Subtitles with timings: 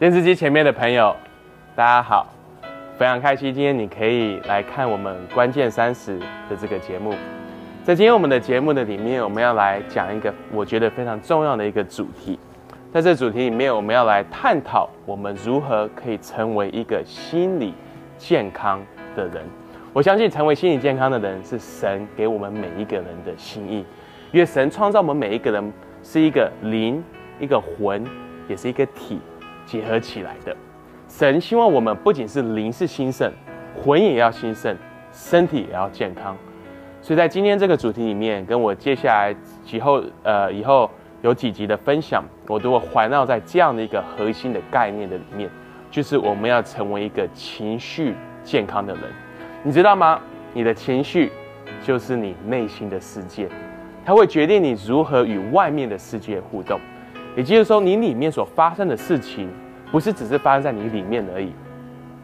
[0.00, 1.14] 电视机前面的朋友，
[1.76, 2.26] 大家好，
[2.96, 7.12] 非常开心今天你可以来看我们关键三十的这个节目。
[7.84, 12.38] 在今天我们的节目的里面，我们要来讲一个我觉得非常重要的一个主题。
[12.90, 17.74] 在这主题里面，我们要来探讨我们如何可以成为一个心理
[18.16, 18.80] 健康
[19.14, 19.44] 的人。
[19.92, 23.84] 我相信成为心理健康的人是神给我们每一个人的心意，
[24.32, 25.70] 因为神创造我们每一个人
[26.02, 27.04] 是一个灵、
[27.38, 28.02] 一个魂，
[28.48, 29.20] 也是一个体
[29.70, 30.56] 结合起来的。
[31.06, 33.32] 神希望我们不仅是灵是兴盛，
[33.80, 34.76] 魂也要兴盛，
[35.12, 36.36] 身体也要健康。
[37.00, 39.32] 所以在今天这个主题里面，跟我接下来
[39.64, 40.90] 几后呃以后
[41.22, 45.48] 有几集的分享，我都会环绕在这样的一个核心的概念的里面，
[45.88, 49.04] 就是我们要成为一个情绪健康的人。
[49.62, 50.20] 你知道吗？
[50.52, 51.30] 你的情绪
[51.84, 53.48] 就是你内心的世界，
[54.04, 56.80] 它会决定你如何与外面的世界互动。
[57.36, 59.48] 也就是说，你里面所发生的事情，
[59.90, 61.52] 不是只是发生在你里面而已，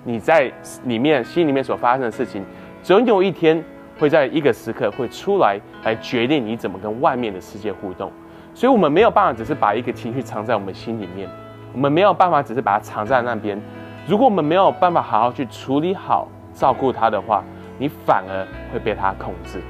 [0.05, 0.53] 你在
[0.85, 2.45] 里面心里面所发生的事情，
[2.83, 3.63] 总有一天
[3.99, 8.11] 会在一个时刻会出来，来决定你怎么跟外面的世界互动。
[8.55, 11.29] 所以，我们没有办法只是把一个情绪藏在我们心里面，
[11.73, 13.61] 我们没有办法只是把它藏在那边。
[14.07, 16.29] 如果我们没有办法好好去处理好。
[16.57, 17.45] 照顾它的话，
[17.79, 19.61] 你反而会被它控制。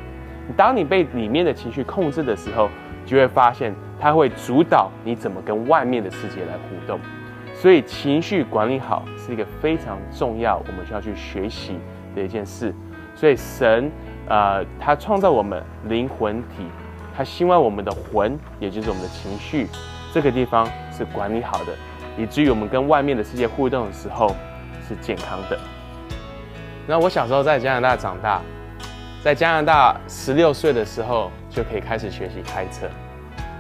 [0.57, 2.69] 当你被里面的情绪控制的时候，
[3.05, 7.01] 就会发现它会主导你怎么跟外面的世界来互动。
[7.61, 11.79] 所以情绪管理好是一个非常重要，我们需要去学习
[12.15, 12.73] 的一件事。
[13.15, 13.91] 所以神，
[14.29, 16.67] 呃，他创造我们灵魂体，
[17.17, 19.69] 他希望我们的魂，也就是我们的情绪，
[20.13, 21.73] 这个地方是管理好的，
[22.19, 24.29] 以至于我们跟外面的世界互动的时候
[24.87, 25.59] 是健康的。
[26.87, 28.43] 那我小时候在加拿大长大，
[29.25, 32.87] 在加拿大十六岁的时候就可以开始学习开车，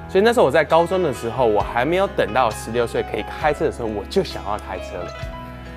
[0.09, 5.11] 所以那时候我在高中的时候，我还没有等到十六岁可以开车的时候，我就想要开车了。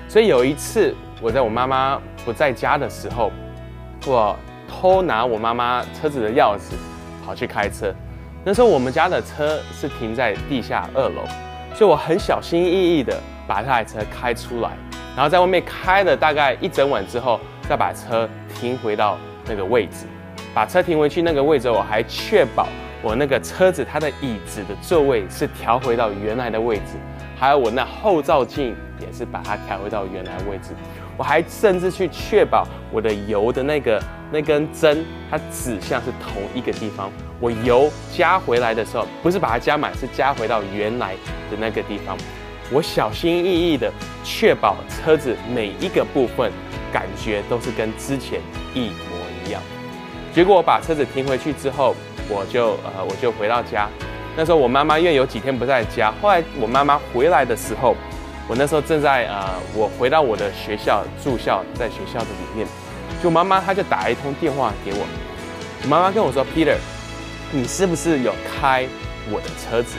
[0.08, 3.30] 所以有一次我在我妈妈不在家的时候，
[4.06, 4.36] 我
[4.68, 6.74] 偷拿我妈妈车子的钥匙
[7.24, 7.92] 跑去开车。
[8.44, 11.22] 那时候我们家的车是停在地下二楼，
[11.74, 14.70] 所以我很小心翼翼的把这台车开出来。
[15.14, 17.38] 然后在外面开了大概一整晚之后，
[17.68, 20.06] 再把车停回到那个位置，
[20.54, 22.66] 把车停回去那个位置，我还确保
[23.02, 26.98] 我那个车子它的椅子的座位是调回到原来的位置，
[27.38, 30.74] 还有我那后照镜也是把它调回到原来位置，
[31.16, 37.10] 我还甚至去确保我的油的那个那根针它指向是同一个地方，
[37.40, 41.14] 我油加回来的时候不是把它加满，是加回到原来
[41.50, 42.16] 的那个地方。
[42.70, 43.90] 我小心翼翼的
[44.22, 46.52] 确保车子每一个部分
[46.92, 48.40] 感觉都是跟之前
[48.74, 49.60] 一模一样。
[50.32, 51.96] 结果我把车子停回去之后，
[52.30, 53.88] 我就呃我就回到家。
[54.36, 57.96] 那时候我妈妈因为有几天不在家，后来我妈妈回来的时候，
[58.46, 62.66] 我那时候正在呃我回到我的学校住校，在学校的里面，
[63.20, 65.06] 就妈妈她就打一通电话给我。
[65.82, 66.76] 我妈妈跟我说：“Peter，
[67.50, 68.86] 你是不是有开
[69.30, 69.96] 我的车子？”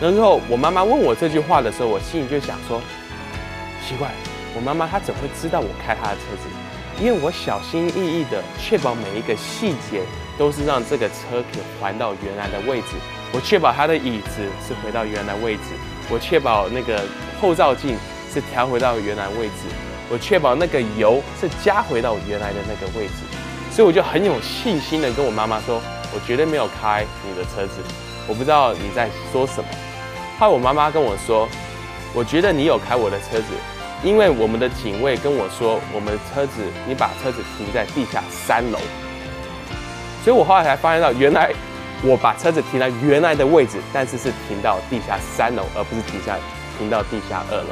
[0.00, 2.80] 然后我妈妈问我这句话的时候，我心里就想说：
[3.86, 4.10] 奇怪，
[4.54, 6.48] 我妈妈她怎么会知道我开她的车子？
[7.00, 10.02] 因为我小心翼翼的确保每一个细节
[10.38, 12.96] 都是让这个车可以还到原来的位置。
[13.32, 15.74] 我确保它的椅子是回到原来位置，
[16.08, 17.02] 我确保那个
[17.40, 17.96] 后照镜
[18.32, 19.66] 是调回到原来位置，
[20.08, 23.14] 我确保那个油是加回到原来的那个位置。
[23.72, 25.82] 所以我就很有信心的跟我妈妈说：
[26.14, 27.80] 我绝对没有开你的车子。
[28.28, 29.68] 我不知道你在说什么。
[30.38, 31.48] 后来我妈妈跟我说
[32.14, 33.46] ：“我觉得你有开我的车子，
[34.04, 38.78] 因为我们的警卫跟我说，我们的车子你把车子停在地下三楼。”
[40.24, 41.52] 所以，我后来才发现到，原来
[42.02, 46.38] 我把车子停在原来的位置，但是是停到地下三楼，而不是停下
[46.78, 47.68] 停到地下二楼。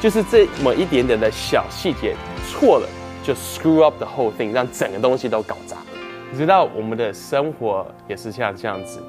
[0.00, 2.16] 就是这么一点点的小细节
[2.48, 2.88] 错了，
[3.22, 5.86] 就 screw up the whole thing，让整个东西都搞砸了。
[6.32, 9.02] 你知道，我们的生活也是像这样子。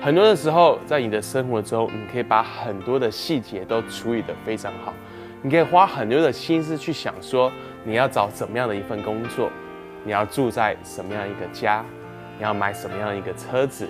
[0.00, 4.92] 很多的时候，在你的生活中，你可以把很多的细节都处理得非常好。
[5.42, 7.52] 你可以花很多的心思去想，说
[7.84, 9.48] 你要找怎么样的一份工作，
[10.02, 11.84] 你要住在什么样一个家，
[12.38, 13.88] 你要买什么样的一个车子，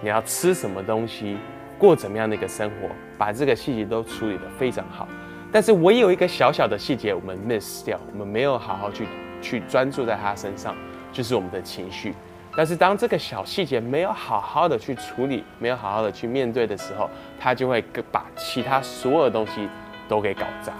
[0.00, 1.36] 你要吃什么东西，
[1.78, 2.88] 过怎么样的一个生活，
[3.18, 5.06] 把这个细节都处理得非常好。
[5.52, 9.06] 但是我有一个小小的细节，我们 miss 掉，我们没有好好去
[9.42, 10.76] 去专注在他身上，
[11.12, 12.14] 就是我们的情绪。
[12.56, 17.08] 但是当这个小细节没有好好的去处理，没有好好的去面对的时候，
[17.38, 19.68] 他就会把其他所有的东西
[20.08, 20.72] 都给搞砸。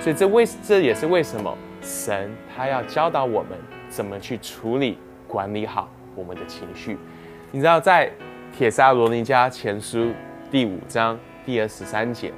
[0.00, 3.58] 所以这为这也是为什么神他要教导我们
[3.88, 4.96] 怎么去处理、
[5.26, 5.88] 管理好
[6.18, 6.98] 我们的情绪。
[7.52, 8.10] 你知道，在
[8.52, 10.10] 铁沙罗尼迦前书
[10.50, 11.16] 第五章
[11.46, 12.32] 第二十三节，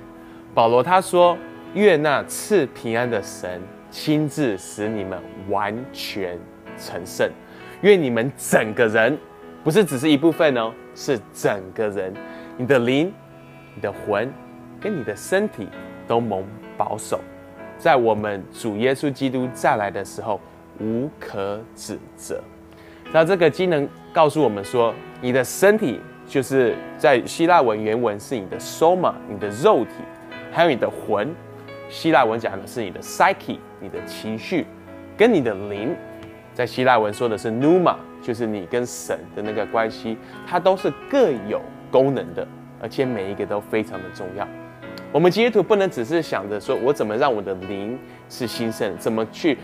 [0.55, 1.37] 保罗他说
[1.73, 3.61] ：“愿那赐平安的神
[3.91, 5.19] 亲自使你们
[5.49, 6.39] 完全
[6.77, 7.31] 成圣。
[7.81, 9.17] 愿你们整个人，
[9.65, 12.13] 不是只是一部分哦，是整个人，
[12.59, 13.11] 你的灵、
[13.75, 14.31] 你的魂
[14.79, 15.67] 跟你的身体
[16.07, 16.45] 都蒙
[16.77, 17.19] 保守，
[17.79, 20.39] 在我们主耶稣基督再来的时候
[20.79, 22.43] 无可指责。
[23.13, 29.91] 那这个机能告诉我们说，你的身体就是在希腊文原文是你的 soma，你的肉体，
[30.53, 31.29] 还有你的魂。
[31.89, 34.65] 希腊文讲的是你的 psyche，你的情绪，
[35.17, 35.95] 跟你的灵。
[36.55, 40.17] 在希腊文说的是 numa，就是你跟神的那个关系，
[40.47, 41.61] 它都是各有
[41.91, 42.47] 功能的，
[42.81, 44.47] 而且每一个都非常的重要。
[45.13, 47.99] 我们基督徒不能只是想着说我怎么让我的灵
[48.29, 49.59] 是兴盛，怎么去，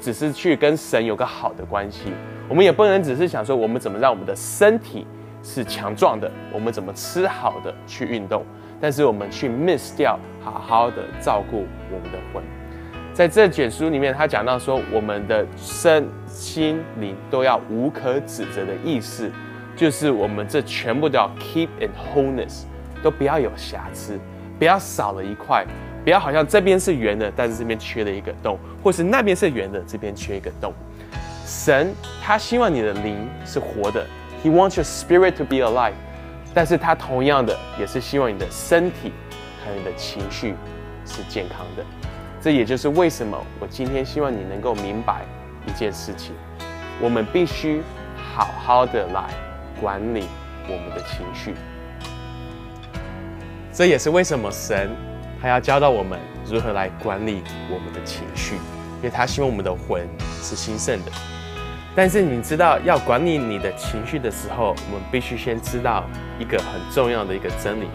[0.00, 2.12] 只是去跟神有个好的关系。
[2.48, 5.06] 我们也不能只是想说我们怎么让我们的身体
[5.42, 8.44] 是强壮的，我们怎么吃好的去运动，
[8.80, 12.42] 但是我们去 miss 掉好好的照顾我们的魂。
[13.12, 19.30] 在这卷书里面，他讲到说，我们的身心灵都要无可指责的意思，
[19.76, 22.62] 就是我们这全部都要 keep in wholeness，
[23.02, 24.18] 都不要有瑕疵，
[24.58, 25.66] 不要少了一块，
[26.04, 30.72] 不要好像这边是圆的，但是这边缺了一个洞，或是那边是圆的，这边缺一个洞。
[31.44, 31.92] 神
[32.22, 34.06] 他希望你的灵是活的
[34.42, 35.92] ，He wants your spirit to be alive，
[36.54, 39.12] 但是他同样的也是希望你的身体
[39.62, 40.54] 还有你的情绪
[41.04, 41.84] 是健康的。
[42.40, 45.22] 这也就是为什么我今天希望你能够明白
[45.66, 46.32] 一件事情：
[46.98, 47.82] 我们必须
[48.16, 49.24] 好好的来
[49.80, 50.24] 管理
[50.64, 51.54] 我们的情绪。
[53.72, 54.88] 这也是为什么神
[55.40, 58.56] 他要教导我们如何来管理我们的情绪，
[58.98, 60.06] 因为他希望我们的魂
[60.42, 61.12] 是兴盛的。
[61.94, 66.04] 但是你知道，要管理你的情绪的时候，我们必须先知道
[66.38, 67.86] 一个很重要的一个真理，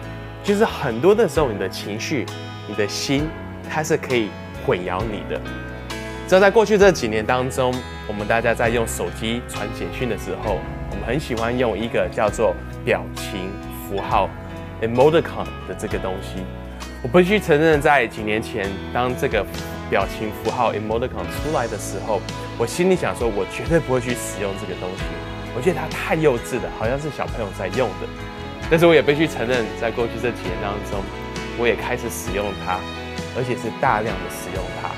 [0.42, 2.26] 就是很多的时候，你的情绪，
[2.68, 3.28] 你的心。
[3.68, 4.28] 它是可以
[4.64, 5.40] 混淆你的。
[6.28, 7.74] 这在过去这几年当中，
[8.06, 10.60] 我们大家在用手机传简讯的时候，
[10.92, 12.54] 我们很喜欢用一个叫做
[12.84, 13.50] 表情
[13.88, 14.30] 符号
[14.82, 16.44] （emoticon） 的这个东西。
[17.06, 19.46] 我必须承认，在几年前，当这个
[19.88, 22.20] 表情符号 （emoticon） 出来的时候，
[22.58, 25.04] 我心里想说，我绝对不会去使用这个东西。
[25.54, 28.08] 我觉得它太幼稚了，好像是小朋友在用的。
[28.68, 31.00] 但是我也必须承认，在过去这几年当中，
[31.56, 32.80] 我也开始使用它。
[33.38, 34.90] 而且是大量的使用它，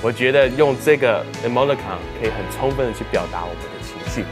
[0.00, 4.22] 我觉得用这个 emoticon 可以很充分的去表达我们的情绪，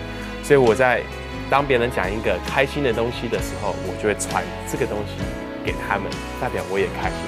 [0.44, 1.02] 所以我在
[1.50, 5.18] 当别人讲一个开心的东西的时候，我就会传这个东西
[5.66, 6.06] 给他们，
[6.40, 7.18] 代表我也开心。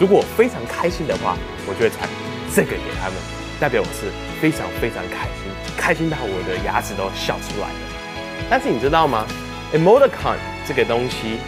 [0.00, 1.38] 如果非常开心的话，
[1.68, 2.10] 我就会传
[2.52, 3.14] 这个给他们，
[3.60, 4.10] 代表我是
[4.42, 5.46] 非常非常开心，
[5.78, 7.78] 开心到我的牙齿都笑出来了。
[8.50, 9.24] 但是你知道吗
[9.72, 10.34] ？emoticon
[10.66, 11.38] 这个东西，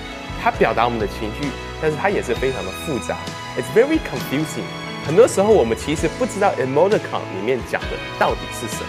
[0.41, 1.49] 它表达我们的情绪，
[1.83, 3.19] 但是它也是非常的复杂。
[3.59, 4.65] It's very confusing。
[5.05, 7.89] 很多时候我们其实不知道 emoticon 里面讲的
[8.19, 8.89] 到底是什么，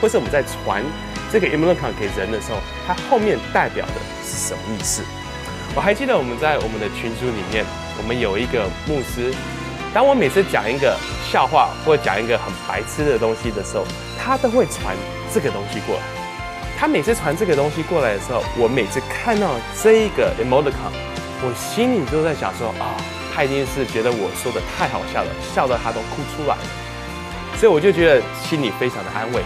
[0.00, 0.84] 或是我们在传
[1.32, 3.94] 这个 emoticon 给人的时候，它后面代表的
[4.24, 5.02] 是什么意思？
[5.74, 7.64] 我还记得我们在我们的群组里面，
[7.98, 9.32] 我们有一个牧师，
[9.94, 10.96] 当我每次讲一个
[11.30, 13.84] 笑话或讲一个很白痴的东西的时候，
[14.18, 14.96] 他都会传
[15.32, 16.02] 这个东西过来。
[16.78, 20.94] 他每次传这个东西过来的时候，我每次看到这一个 emoticon，
[21.42, 22.96] 我心里都在想说啊。
[23.34, 26.62] 他一定是觉得我说的太好笑了，笑到他都哭出来了，
[27.56, 29.40] 所以我就觉得心里非常的安慰。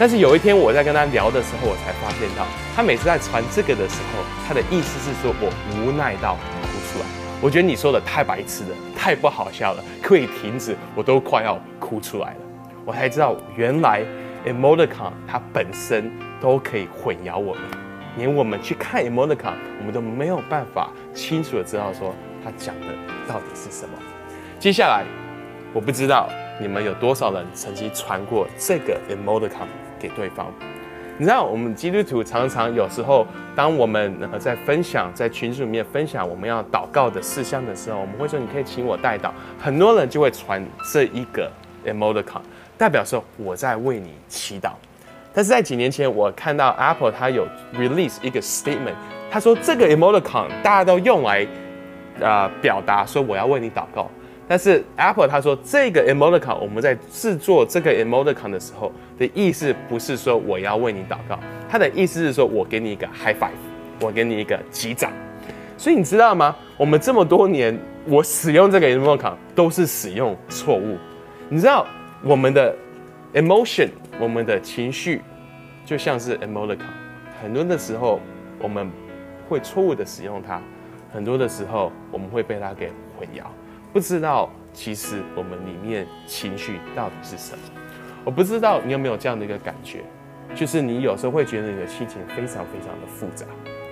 [0.00, 7.06] 但是有一天我在跟他聊的时候，我才发现到，他每次在传这个的时候，他的意思是说我无奈到哭出来。
[7.42, 12.40] 我觉得你说的太白痴了，太不好笑了，可以停止，我都快要哭出来了。
[12.86, 14.02] 我才知道原来
[14.46, 17.62] emoticon 它本身都可以混淆我们，
[18.16, 22.14] 连我们去看 emoticon，我们都没有办法清楚的知道说。
[22.42, 22.86] 他讲的
[23.28, 23.98] 到底是什么？
[24.58, 25.04] 接下来，
[25.74, 26.26] 我不知道
[26.60, 29.66] 你们有多少人曾经传过这个 emoticon
[29.98, 30.46] 给对方。
[31.16, 33.26] 你知道，我们基督徒常常有时候，
[33.56, 39.30] 当我们呃在分享在群组里面分享我们要祷告的事项的时候，我们会说你可以请我代祷。
[39.58, 40.62] 很多人就会传
[40.92, 41.50] 这一个
[41.84, 42.42] emoticon，
[42.76, 44.72] 代表说我在为你祈祷。
[45.32, 48.94] 但是在几年前，我看到 Apple 它有 release 一个 statement，
[49.30, 51.46] 他说这个 emoticon 大家都用来。
[52.18, 54.10] 呃，表达说我要为你祷告，
[54.50, 61.38] 但是 Apple 他说这个 emoticon 我们在制作这个 emoticon 的时候的意思不是说我要为你祷告，
[61.68, 63.52] 他的意思是说我给你一个 high five，
[64.00, 65.12] 我给你一个击掌。
[65.78, 66.56] 所以你知道吗？
[66.76, 70.98] 我们这么多年我使用这个 emoticon 都是使用错误。
[71.48, 71.86] 你知道
[72.24, 72.74] 我们的
[73.32, 75.22] emotion，我们的情绪
[75.86, 76.80] 就像是 emoticon，
[77.40, 78.18] 很多的时候
[78.58, 78.90] 我们
[79.48, 80.60] 会错误的使用它。
[81.12, 83.44] 很多的时候，我们会被它给混淆，
[83.92, 87.58] 不知道其实我们里面情绪到底是什么？
[88.24, 90.04] 我不知道你有没有这样的一个感觉，
[90.54, 93.46] 就是你有时候会觉得你的心情非常非常的复杂。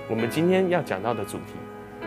[0.09, 1.55] 我们今天要讲到的主题，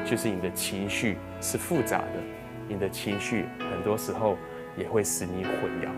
[0.05, 2.19] 就是你的情绪是复杂的，
[2.67, 4.37] 你的情绪很多时候
[4.77, 5.89] 也会使你混淆，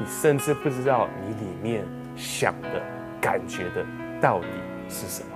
[0.00, 1.84] 你甚至不知道你里面
[2.16, 2.80] 想的、
[3.20, 3.84] 感觉的
[4.20, 4.46] 到底
[4.88, 5.28] 是什么。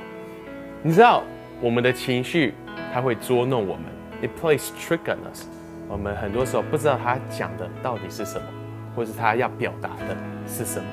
[0.83, 1.23] 你知道
[1.61, 2.55] 我们的情绪，
[2.95, 3.85] 它会捉弄我们
[4.23, 5.45] ，it plays trick on us。
[5.89, 8.47] 我们很多时候不知道他讲的到底是什么，
[8.95, 10.17] 或是他要表达的
[10.47, 10.87] 是什么。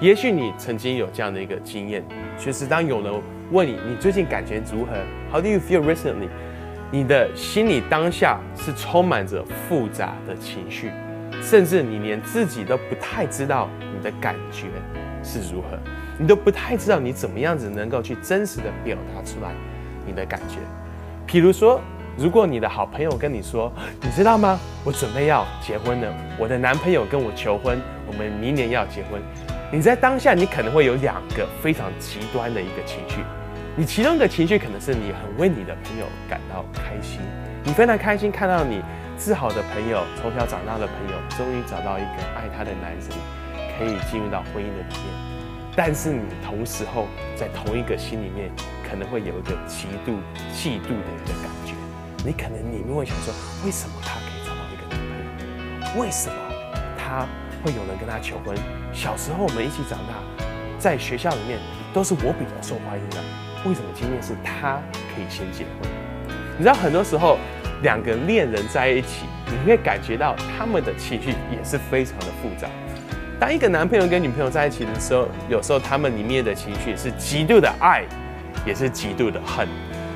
[0.00, 2.02] 也许你曾经有这样的一个经验，
[2.36, 3.12] 就是当有人
[3.52, 4.92] 问你你最近感觉如何
[5.30, 6.28] ，How do you feel recently？
[6.90, 10.90] 你的心里当下是充满着复杂的情绪，
[11.40, 14.66] 甚至你连自己都不太知道你的感觉
[15.22, 15.78] 是如何，
[16.18, 19.52] 你都不太知道你怎么样子能够去真实的表达出来
[20.04, 20.56] 你的感觉。
[21.28, 21.80] 譬如说。
[22.16, 24.60] 如果你的好朋友跟你说，你知道吗？
[24.84, 29.20] 我准备要结婚了，我的男朋友跟我求婚，我们明年要结婚。
[29.72, 33.22] 你在当下，你可能会有两个非常极端的一个情绪。
[33.74, 37.18] 你其中一个情绪可能是你很为你的朋友感到开心，
[37.64, 38.82] 你非常开心看到你
[39.16, 43.16] 自豪的朋友，从小长大的朋友，终于找到一个爱他的男生，
[43.78, 45.32] 可以进入到婚姻的里面。
[45.74, 48.50] 但是你同时候在同一个心里面，
[48.86, 50.12] 可能会有一个极度
[50.52, 51.72] 嫉妒的一个感觉。
[52.24, 55.00] 你可能里面会想说，为什么他可以找到一个男
[55.82, 56.00] 朋友？
[56.00, 56.36] 为什么
[56.96, 57.26] 他
[57.64, 58.56] 会有人跟他求婚？
[58.92, 60.14] 小时候我们一起长大，
[60.78, 61.58] 在学校里面
[61.92, 63.16] 都是我比较受欢迎的，
[63.64, 64.80] 为什么今天是他
[65.12, 65.90] 可以先结婚？
[66.56, 67.38] 你知道很多时候
[67.82, 72.68] 两个恋人在一起，你会感觉到他们的情绪也是非常的复杂。
[73.40, 78.04] 当一个男朋友跟女朋友在一起的时候，有时候他们里面的情绪是极度的爱，
[78.64, 79.66] 也是极度的恨。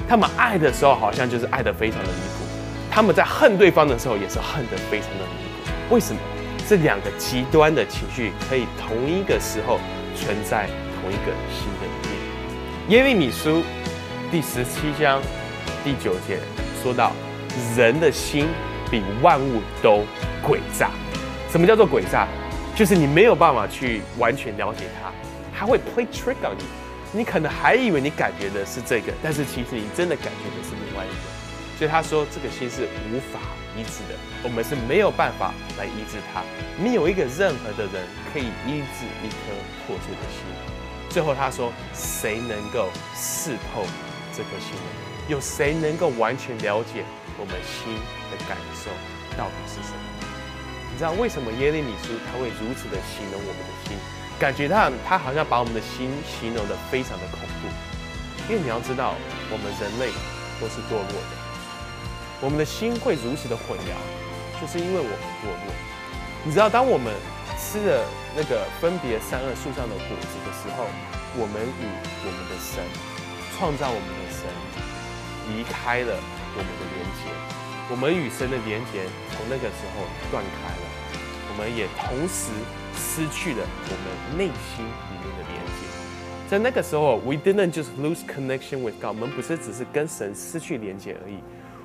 [0.08, 2.44] 他们爱的时候，好像就是爱得非常的离谱；
[2.90, 5.94] 他们在恨对方的时候，也是恨得非常的离谱。
[5.94, 6.20] 为什么
[6.68, 9.78] 这两个极端的情绪可以同一个时候
[10.14, 10.68] 存在
[11.00, 12.08] 同一个心的里
[12.88, 12.96] 面？
[12.98, 13.62] 耶利米书
[14.30, 15.20] 第十七章
[15.82, 16.38] 第九节
[16.82, 17.12] 说到
[17.76, 18.46] ：“人的心
[18.90, 20.04] 比万物都
[20.44, 20.90] 诡诈。”
[21.50, 22.28] 什么叫做诡诈？
[22.76, 25.10] 就是你没有办法去完全了解它，
[25.58, 26.86] 它会 play trick on you。
[27.16, 31.14] 你可能还以为你感觉的是这个，但是其实你真的感觉的是另外一个。
[31.78, 33.40] 所以他说，这个心是无法
[33.75, 36.42] 医治的，我们是没有办法来医治它。
[36.76, 39.49] 没有一个任何的人可以医治一颗
[39.87, 40.44] 破碎的心。
[41.08, 43.85] 最后他说，谁能够刺透
[44.37, 44.88] 这颗心呢？
[45.28, 47.02] 有谁能够完全了解
[47.38, 47.94] 我们心
[48.30, 48.90] 的感受
[49.37, 50.04] 到底是什么？
[50.92, 53.96] 你知道为什么耶利米书他会如此的形容我们的心？
[54.38, 57.73] 感觉他他好像把我们的心形容的非常的恐怖，
[58.52, 59.14] 因为你要知道，
[59.49, 60.12] 我们人类
[60.61, 61.33] 都是堕落的，
[62.43, 63.97] 我们的心会如此的混淆，
[64.61, 65.73] 就是因为我们堕落。
[66.45, 67.14] 你知道，当我们
[67.57, 68.05] 吃了
[68.37, 70.85] 那个分别三恶树上的果子的时候，
[71.33, 71.88] 我们与
[72.21, 72.85] 我们的神
[73.57, 74.45] 创造我们的神
[75.49, 77.33] 离开了我们的连接，
[77.88, 80.85] 我们与神的连接从那个时候断开了，
[81.49, 82.52] 我们也同时。
[82.97, 85.87] 失去了我们内心里面的连接，
[86.49, 89.09] 在那个时候，we didn't just lose connection with God。
[89.09, 91.38] 我们不是只是跟神失去连接而已，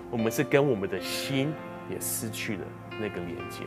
[0.10, 1.54] 我们是跟我们的心
[1.90, 2.64] 也失去了
[3.00, 3.64] 那个连接。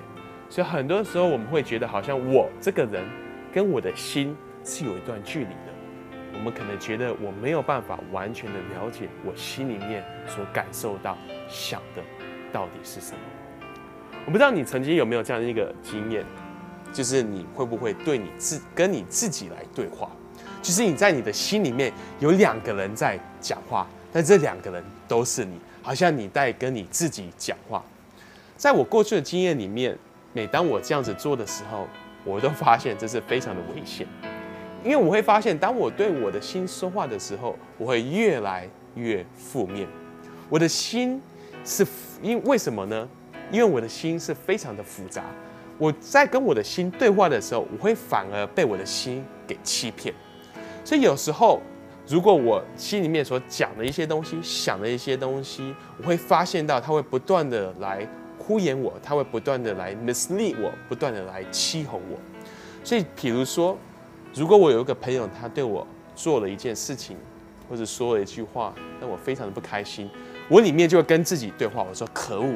[0.48, 3.04] 所以很多时候我们会觉得，好像我这个人
[3.52, 5.74] 跟我的心是有一段距离的。
[6.32, 11.16] 我们可能觉得我没有办法完全的了解我心里面所感受到、
[11.48, 12.02] 想的
[12.52, 13.18] 到底是什么。
[14.26, 16.24] 我不知道你曾经有没有这样的一个经验。
[16.94, 20.08] 就是你会不会对你自跟你自己来对话？
[20.62, 27.84] 就是你在你的心里面有两个人在讲话，但这两个人都是你，好像你在跟你自己讲话。
[28.56, 29.98] 在我过去的经验里面，
[30.32, 31.86] 每当我这样子做的时候，
[32.24, 34.06] 我都发现这是非常的危险，
[34.82, 39.86] 因为我会发现，当我对我的心说话的时候，我会越来越负面。
[40.48, 41.20] 我的心
[41.64, 41.86] 是
[42.22, 43.06] 因为什么呢？
[43.50, 45.22] 因为我的心是非常的复杂。
[45.78, 50.14] 我在跟我的心对话的时候，我会反而被我的心给欺骗。
[50.84, 51.60] 所以有时候，
[52.06, 58.06] 如果我心里面所讲的一些东西、想的一些东西，我会发现到它会不断的来
[58.38, 62.18] 敷衍我，它会不断的来 mislead 我，不断的来欺哄我。
[62.84, 63.76] 所以，比如说，
[64.34, 67.16] 如果我有一个朋友，他对我做了一件事情，
[67.68, 70.10] 或者说了一句话，让我非常的不开心，
[70.48, 72.54] 我里面就会跟自己对话，我说：“可恶。”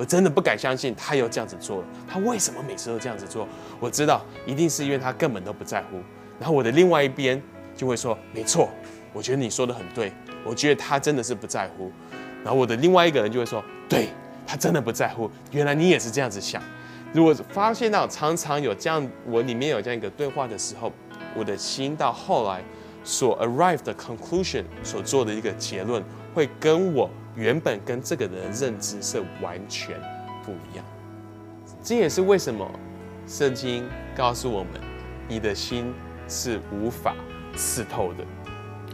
[0.00, 1.84] 我真的不敢相信他又这样子做了。
[2.08, 3.46] 他为什么每次都这样子做？
[3.78, 6.00] 我知道一定是因为他根本都不在乎。
[6.38, 7.40] 然后我的另外一边
[7.76, 8.70] 就会说：“没错，
[9.12, 10.10] 我觉得你说的很对。
[10.42, 11.92] 我觉得他真的是不在乎。”
[12.42, 14.08] 然后我的另外一个人就会说：“对
[14.46, 15.30] 他真的不在乎。
[15.50, 16.62] 原来你也是这样子想。
[17.12, 20.90] 如果发现到常常有这样，我里面有这样一个对话的时候，
[21.36, 22.64] 我的心到后来
[23.04, 26.02] 所 arrive 的 conclusion 所做的一个结论，
[26.32, 30.00] 会跟我原本跟这个人的认知是完全
[30.44, 30.84] 不一样。
[31.82, 32.68] 这也是为什么
[33.26, 34.72] 圣经告诉我们，
[35.28, 35.92] 你的心
[36.28, 37.14] 是无法
[37.56, 38.24] 刺透的。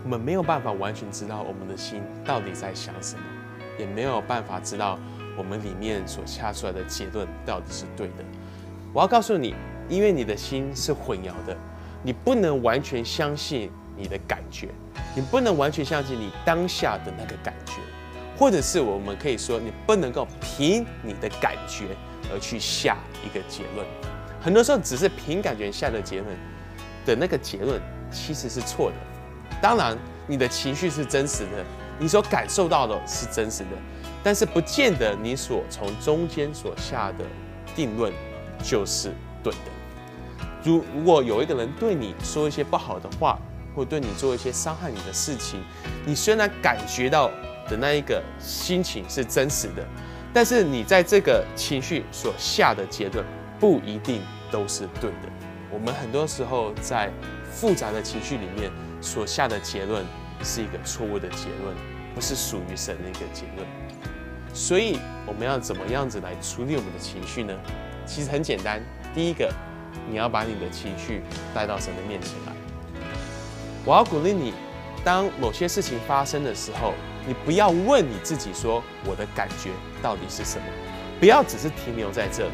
[0.05, 3.23] 我们没有办法完全知道我们的心到底在想什么，
[3.78, 4.99] 也没有办法知道。
[5.38, 8.25] 我们里面所下出来的结论到底是对的？
[8.95, 9.55] 我要告诉你，
[9.87, 11.55] 因为你的心是混淆的，
[12.02, 14.69] 你不能完全相信你的感觉，
[15.14, 17.75] 你不能完全相信你当下的那个感觉，
[18.38, 21.87] 或者是我们可以说，你不能够凭你的感觉
[22.33, 23.87] 而去下一个结论。
[24.40, 26.37] 很多时候，只是凭感觉下的结论
[27.05, 28.97] 的那个结论其实是错的。
[29.61, 31.64] 当然，你的情绪是真实的，
[31.99, 33.71] 你所感受到的是真实的。
[34.23, 37.25] 但是不见得你所从中间所下的
[37.75, 38.12] 定论
[38.62, 39.12] 就是
[39.43, 39.59] 对的。
[40.64, 43.38] 如如果有一个人对你说一些不好的话，
[43.75, 45.62] 或对你做一些伤害你的事情，
[46.05, 47.31] 你虽然感觉到
[47.68, 49.87] 的那一个心情是真实的，
[50.32, 53.25] 但是你在这个情绪所下的结论
[53.58, 54.20] 不一定
[54.50, 55.28] 都是对的。
[55.70, 57.11] 我们很多时候在
[57.50, 58.70] 复杂的情绪里面
[59.00, 60.04] 所下的结论
[60.42, 61.75] 是一个错误的结论，
[62.14, 63.66] 不是属于神的一个结论。
[64.54, 67.52] 所以我们要怎么样子来处理我们的情绪呢？
[68.06, 68.80] 其实很简单，
[69.14, 69.52] 第一个，
[70.08, 72.52] 你要把你的情绪带到神的面前来。
[73.85, 74.54] 我要鼓励你，
[75.04, 76.94] 当某些事情发生的时候，
[77.26, 80.64] 你不要问你自己说我的感觉到底是什么，
[81.18, 82.52] 不要只是停留在这里。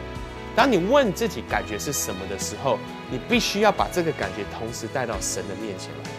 [0.56, 2.78] 当你问自己感觉是什么的时候，
[3.10, 6.10] 你必须要把这个感觉同时带到神的面前来。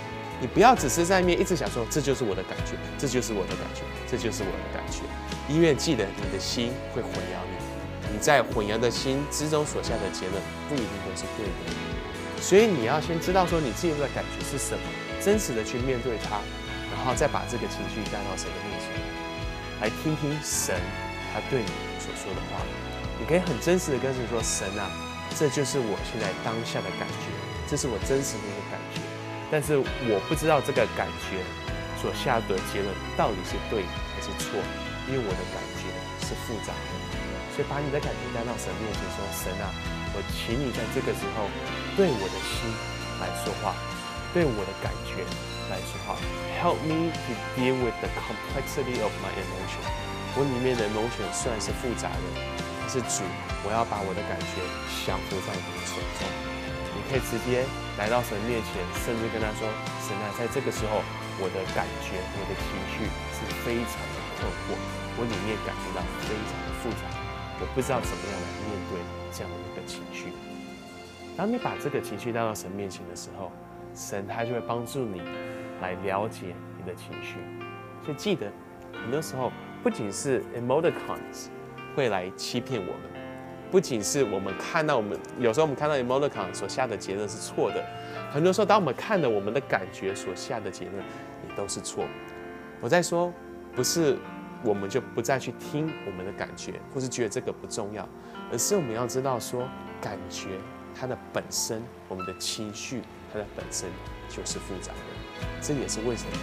[0.42, 5.02] 你不要只是在面一直想说这就是我的感觉，这就是我的感觉，这就是我的感觉。
[5.48, 14.84] 因为记得你的心会混淆你，你在混淆的心之中所下的结论不一定都是对的，所以你要先知道说你自己的感觉是什么，
[15.22, 16.40] 真实的去面对它，
[17.04, 18.88] 然后再把这个情绪带到神的面前，
[19.84, 20.80] 来听听神
[21.36, 21.68] 他对你
[22.00, 22.64] 所说的话。
[23.20, 24.88] 你可以很真实的跟神说：“神啊，
[25.36, 27.28] 这就是我现在当下的感觉，
[27.68, 29.04] 这是我真实的一个感觉，
[29.52, 31.44] 但是我不知道这个感觉
[32.00, 32.88] 所下的结论
[33.20, 33.84] 到底是对
[34.16, 34.56] 还是错。”
[35.12, 35.92] 因为我的感觉
[36.24, 36.92] 是复杂的，
[37.52, 39.68] 所以把你的感觉带到神面前，说：“神啊，
[40.16, 41.52] 我请你在这个时候
[42.00, 42.72] 对我的心
[43.20, 43.76] 来说话，
[44.32, 45.28] 对我的感觉
[45.74, 46.14] 来说话。
[46.62, 49.82] Help me to deal with the complexity of my emotion。
[50.38, 52.26] 我里面的 emotion 虽然是复杂的，
[52.80, 53.26] 但是主，
[53.66, 54.62] 我要把我的感觉
[55.06, 56.30] 降服在你的手中。
[56.94, 57.66] 你可以直接
[57.98, 59.66] 来到神面前，甚至跟他说：
[60.06, 61.02] 神啊，在这个时候，
[61.42, 64.76] 我的感觉、我的情绪是非常的。”困惑，
[65.16, 67.08] 我里面感觉到非常的复杂，
[67.62, 69.00] 我不知道怎么样来面对
[69.32, 70.34] 这样的一个情绪。
[71.38, 73.52] 当你把这个情绪带到神面前的时候，
[73.96, 75.22] 神他就会帮助你
[75.84, 77.36] 来了解你的情绪。
[78.04, 78.52] 所以记得，
[78.92, 79.52] 很多时候
[79.84, 81.50] 不仅是 emoticons
[81.96, 83.02] 会来欺骗我们，
[83.70, 87.86] 不仅是我们看到我们有时候我们看到 emoticon 所下的结论是错的，
[88.32, 90.98] 很多时候当我们看到我们的感觉所下的结论
[91.48, 92.06] 也都是错。
[92.82, 93.32] 我在说。
[93.76, 94.16] 不是，
[94.64, 98.08] 我们就不再去听我们的感觉，或是觉得这个不重要，
[98.52, 99.68] 而是我们要知道说，
[100.00, 100.50] 感觉
[100.94, 103.90] 它的本身，我们的情绪它的本身
[104.30, 105.13] 就是复杂的。
[105.62, 106.34] 这也是为什么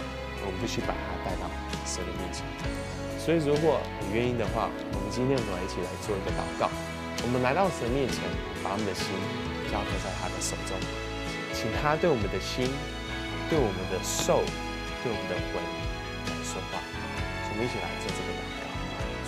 [0.45, 1.45] 我们必须把它带到
[1.85, 2.45] 神的面前。
[3.21, 6.69] 所以，如果你愿意的话，我们今天我们一起来做一个祷告。
[7.21, 8.25] 我们来到神面前，
[8.65, 9.13] 把我们的心
[9.69, 10.73] 交托在他的手中，
[11.53, 12.65] 请他对我们的心、
[13.45, 14.41] 对我们的受、
[15.05, 16.81] 对我们的魂来说话。
[16.81, 18.65] 我们一起来做这个祷告。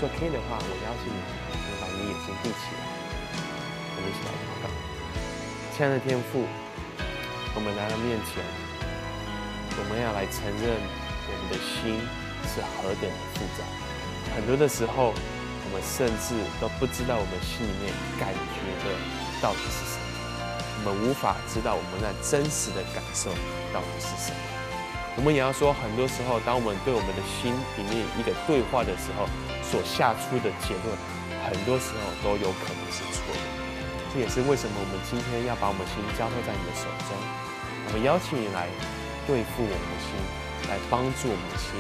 [0.02, 1.22] 做可以的话，我邀请你，
[1.54, 2.82] 能把你眼睛闭起来。
[3.94, 4.66] 我们一起来祷告。
[5.78, 6.50] 亲爱的天父，
[7.54, 8.42] 我们来到面前，
[9.78, 10.78] 我们要来承认
[11.26, 11.98] 我们的心
[12.46, 13.66] 是何等的复杂。
[14.36, 18.96] 很多的时候，我们甚至都不知道我们心里面感觉的
[19.42, 20.06] 到底是什么。
[20.86, 23.32] 我们无法知道我们那真实的感受
[23.72, 24.40] 到底是什么。
[25.16, 29.30] 我们也要说，很多时候，当我们对我们的心里面一个对话的时候，
[29.62, 30.90] 所下出的结论，
[31.46, 33.46] 很多时候都有可能是错的。
[34.12, 37.14] 这也是为什么我们今天要把我们心交托在你的手中。
[37.88, 38.68] 我们邀请你来
[39.26, 40.14] 对付我们的心，
[40.70, 41.74] 来帮助我们的心，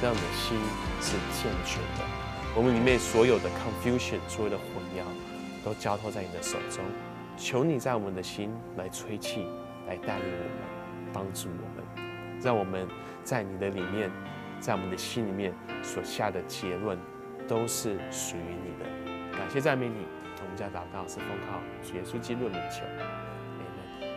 [0.00, 0.56] 让我们的心
[1.00, 2.04] 是健全的。
[2.54, 5.04] 我们里面所有的 confusion，所有的混淆，
[5.64, 6.84] 都交托在你的手中。
[7.36, 9.44] 求你在我们的心来吹气，
[9.88, 11.84] 来带领我们，帮助我们。
[12.40, 12.86] 让我们
[13.24, 14.08] 在你的里面，
[14.60, 15.52] 在我们的心里面
[15.82, 16.96] 所下的结论
[17.48, 19.36] 都是属于你的。
[19.36, 20.06] 感谢赞美你，
[20.40, 22.84] 我们家祷告是奉靠主耶稣基督的名求
[23.58, 24.08] ，amen。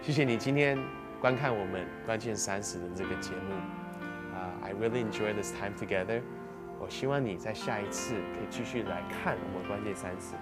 [0.00, 0.78] 谢谢你今天
[1.20, 3.54] 观看我们关键三十的这个节目
[4.34, 6.20] 啊、i really enjoy this time together。
[6.78, 10.34] 我希望你在下一次可以继续来看我们关键三十。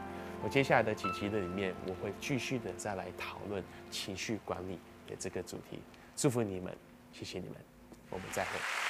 [0.42, 5.80] 我接下来的几集的里面，我会继续的再来讨论情绪管理的这个主题。
[6.16, 6.76] 祝福你们，
[7.12, 7.56] 谢谢你们，
[8.10, 8.83] 我们再会。